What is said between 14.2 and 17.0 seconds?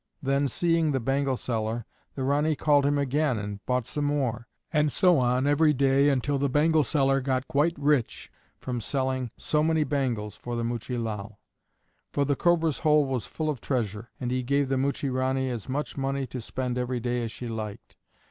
he gave the Muchie Ranee as much money to spend every